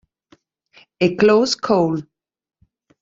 A 0.99 1.15
Close 1.15 1.53
Call 1.53 2.01